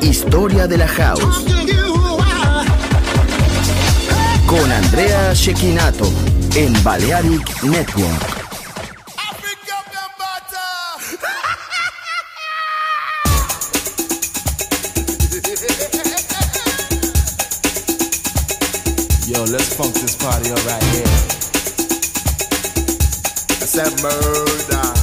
Historia 0.00 0.66
de 0.66 0.78
la 0.78 0.88
House. 0.88 1.44
Con 4.46 4.72
Andrea 4.72 5.32
Shekinato 5.34 6.10
en 6.54 6.72
Balearic 6.82 7.62
Network. 7.62 8.46
Yo, 19.26 19.44
let's 19.46 19.74
funk 19.74 19.92
this 19.94 20.16
party 20.16 20.50
up 20.50 20.64
right 20.66 20.82
here. 20.94 21.26
I. 24.72 24.95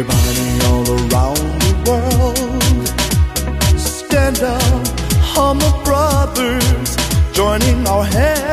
Everybody 0.00 0.46
all 0.66 0.86
around 0.86 1.58
the 1.66 1.74
world, 1.88 2.86
stand 3.76 4.38
up, 4.44 4.62
hum 5.20 5.58
humble 5.58 5.82
brothers, 5.82 6.96
joining 7.32 7.84
our 7.84 8.04
hands. 8.04 8.46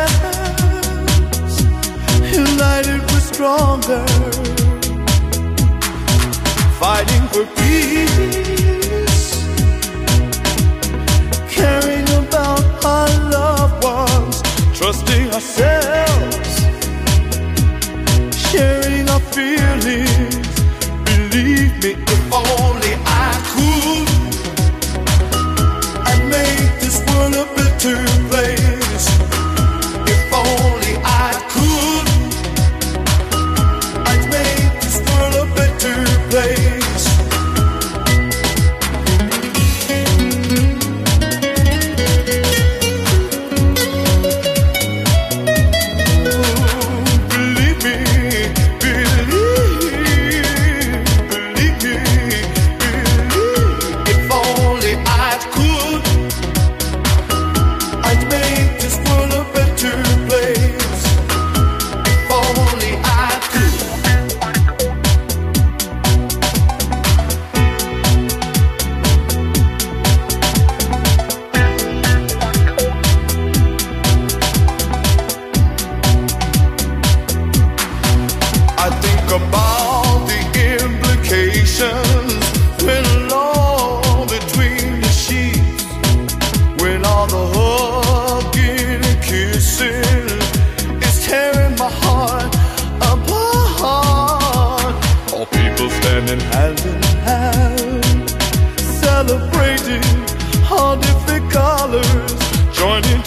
United 2.36 3.02
we're 3.12 3.20
stronger, 3.20 4.04
fighting 6.80 7.28
for 7.28 7.46
peace. 7.62 8.35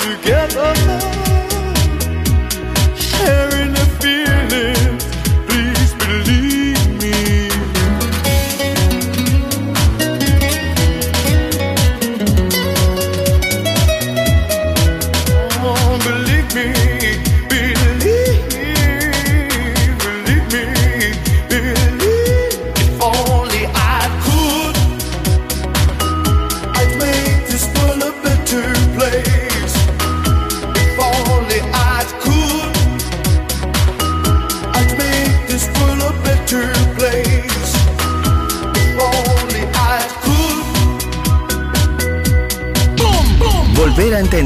together 0.08 0.72
now. 0.86 1.17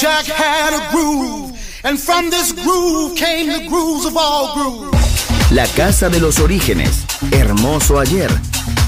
Jack 0.00 0.24
had 0.24 0.72
a 0.72 0.90
groove, 0.90 1.52
and 1.84 2.00
from 2.00 2.30
this 2.30 2.52
groove 2.52 3.14
came 3.16 3.48
the 3.48 3.68
grooves 3.68 4.06
of 4.06 4.16
all 4.16 4.54
grooves. 4.54 5.52
La 5.52 5.66
casa 5.76 6.08
de 6.08 6.18
los 6.18 6.38
orígenes, 6.38 7.04
hermoso 7.30 8.00
ayer, 8.00 8.30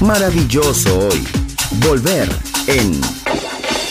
maravilloso 0.01 1.07
hoy. 1.07 1.23
Volver 1.85 2.27
en 2.65 2.99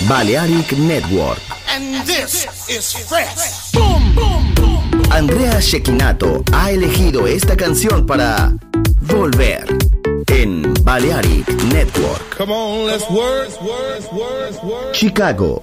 Balearic 0.08 0.72
Network. 0.72 1.38
And 1.68 2.04
this 2.06 2.44
is 2.68 2.92
fresh. 3.06 3.70
Boom, 3.70 4.14
boom, 4.16 4.54
boom. 4.56 5.02
Andrea 5.12 5.60
Shekinato 5.60 6.42
ha 6.52 6.72
elegido 6.72 7.28
esta 7.28 7.56
canción 7.56 8.04
para 8.04 8.52
Volver 9.00 9.64
en 10.26 10.74
Balearic 10.82 11.48
Network. 11.72 12.36
Come 12.36 12.52
on, 12.52 12.86
let's 12.88 13.08
work, 13.10 13.48
work, 13.62 14.12
work, 14.12 14.92
Chicago, 14.92 15.62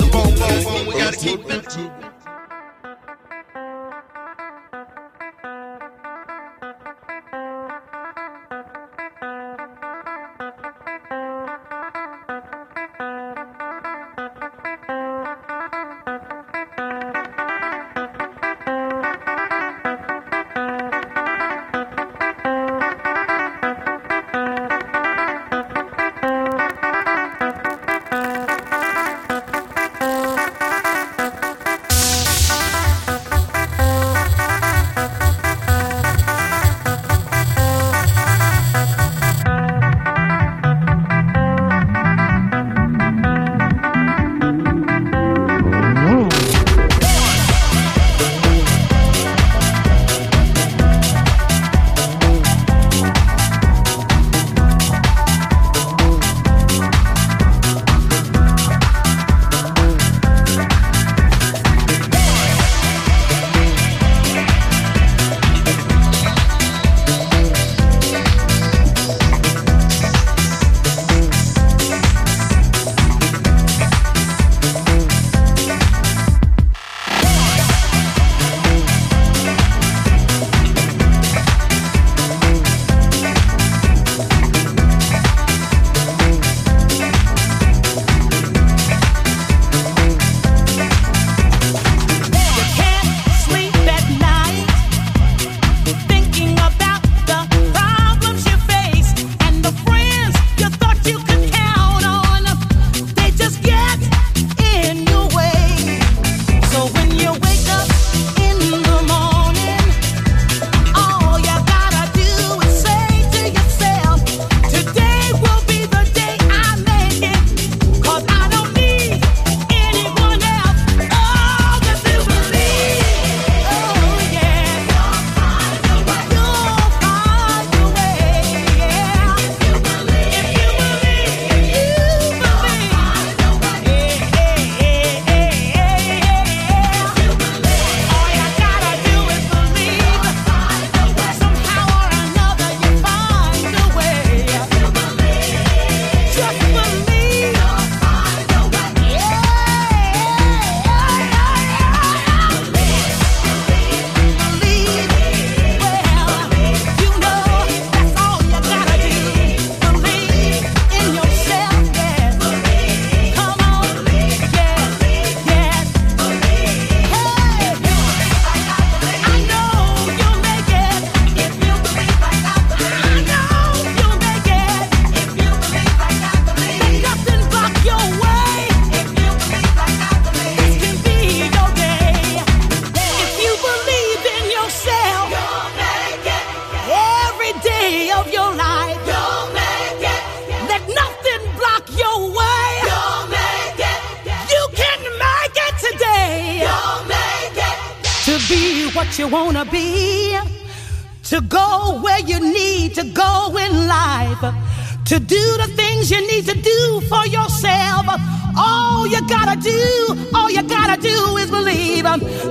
gotta 209.31 209.57
do, 209.59 210.29
all 210.33 210.49
you 210.51 210.61
gotta 210.63 211.01
do 211.01 211.37
is 211.37 211.49
believe. 211.49 212.03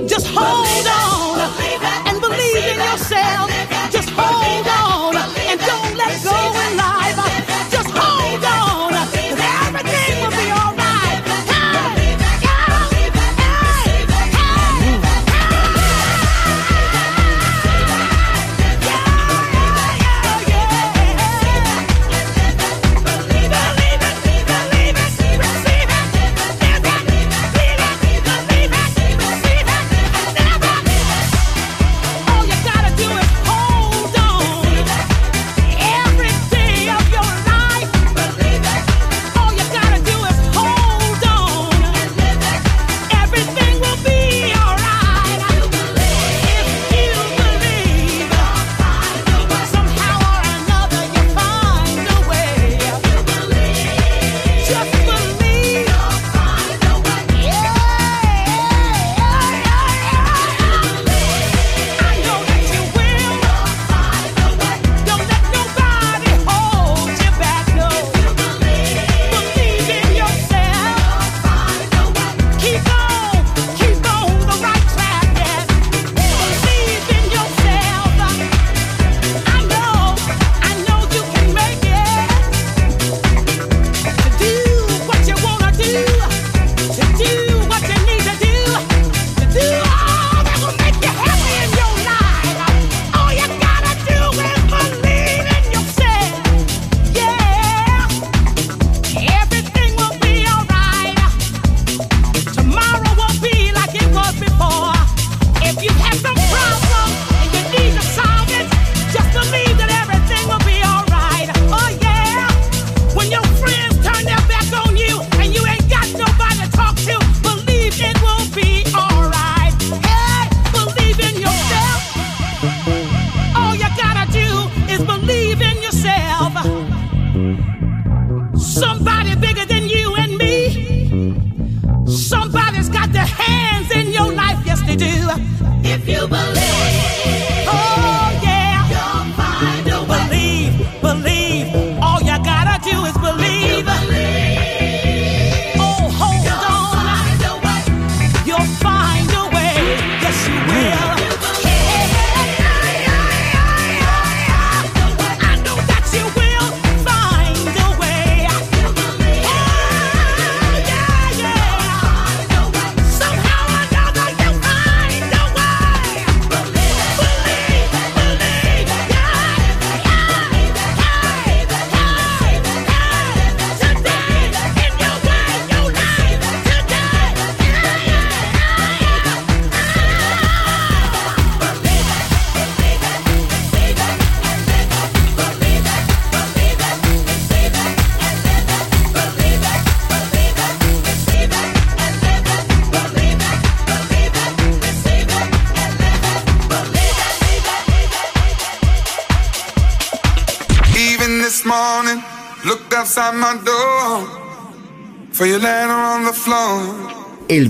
Just 0.07 0.27
hold 0.27 0.87
on. 0.87 1.10